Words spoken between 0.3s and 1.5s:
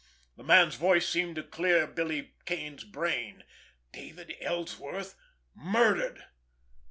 The man's voice seemed to